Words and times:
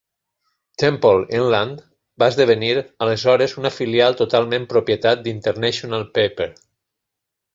Temple-Inland 0.83 1.83
va 2.23 2.29
esdevenir 2.33 2.71
aleshores 3.07 3.53
una 3.63 3.71
filial 3.77 4.17
totalment 4.23 4.67
propietat 4.73 5.23
d'International 5.27 6.09
Paper. 6.19 6.49